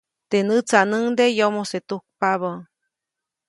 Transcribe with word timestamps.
Teʼ 0.29 0.45
nätsaʼnuŋde 0.47 1.25
yomose 1.39 1.79
tujkpabä. 1.87 2.51